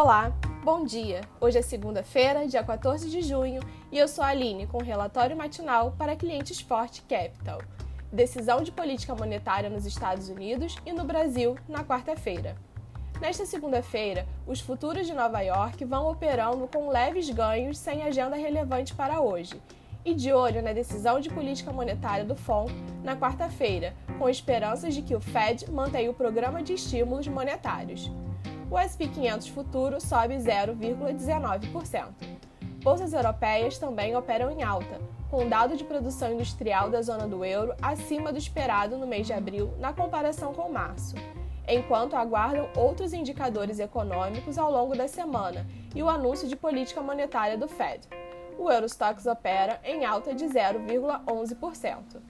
[0.00, 0.32] Olá,
[0.62, 1.22] bom dia!
[1.40, 5.92] Hoje é segunda-feira, dia 14 de junho, e eu sou a Aline com relatório matinal
[5.98, 7.60] para clientes Forte Capital.
[8.12, 12.54] Decisão de política monetária nos Estados Unidos e no Brasil na quarta-feira.
[13.20, 18.94] Nesta segunda-feira, os futuros de Nova York vão operando com leves ganhos sem agenda relevante
[18.94, 19.60] para hoje.
[20.04, 22.72] E de olho na decisão de política monetária do FONC
[23.02, 28.08] na quarta-feira, com esperanças de que o Fed mantenha o programa de estímulos monetários
[28.70, 32.08] o SP 500 futuro sobe 0,19%.
[32.82, 35.00] Bolsas europeias também operam em alta,
[35.30, 39.32] com dado de produção industrial da zona do euro acima do esperado no mês de
[39.32, 41.16] abril na comparação com março,
[41.66, 47.56] enquanto aguardam outros indicadores econômicos ao longo da semana e o anúncio de política monetária
[47.56, 48.06] do Fed.
[48.58, 52.20] O Eurostox opera em alta de 0,11%.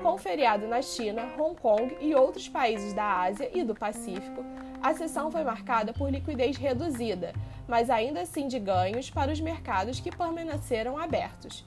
[0.00, 4.44] Com feriado na China, Hong Kong e outros países da Ásia e do Pacífico,
[4.82, 7.32] a sessão foi marcada por liquidez reduzida,
[7.66, 11.64] mas ainda assim de ganhos para os mercados que permaneceram abertos.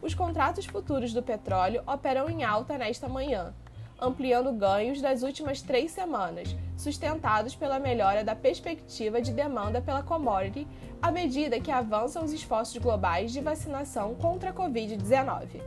[0.00, 3.54] Os contratos futuros do petróleo operam em alta nesta manhã,
[4.00, 10.66] ampliando ganhos das últimas três semanas, sustentados pela melhora da perspectiva de demanda pela commodity
[11.00, 15.60] à medida que avançam os esforços globais de vacinação contra a Covid-19.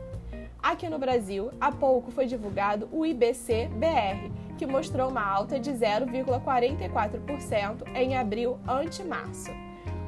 [0.62, 7.88] Aqui no Brasil, há pouco foi divulgado o IBC-BR, que mostrou uma alta de 0,44%
[7.94, 9.50] em abril ante março.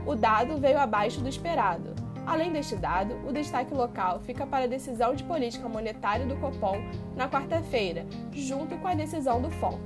[0.04, 1.94] O dado veio abaixo do esperado.
[2.26, 6.82] Além deste dado, o destaque local fica para a decisão de política monetária do Copom
[7.16, 9.80] na quarta-feira, junto com a decisão do FONC.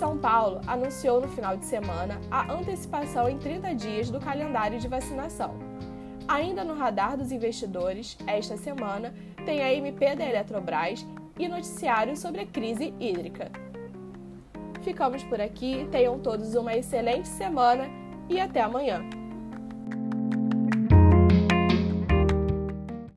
[0.00, 4.88] São Paulo anunciou no final de semana a antecipação em 30 dias do calendário de
[4.88, 5.54] vacinação.
[6.26, 9.14] Ainda no radar dos investidores, esta semana,
[9.44, 11.06] tem a MP da Eletrobras
[11.38, 13.48] e noticiário sobre a crise hídrica.
[14.86, 17.88] Ficamos por aqui, tenham todos uma excelente semana
[18.30, 19.02] e até amanhã!